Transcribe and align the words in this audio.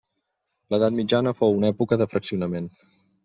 L'edat 0.73 0.95
mitjana 0.99 1.33
fou 1.41 1.59
una 1.59 1.71
època 1.73 1.99
de 2.03 2.09
fraccionament. 2.15 2.73